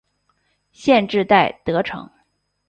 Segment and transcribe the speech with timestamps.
[0.71, 2.09] 县治戴德城。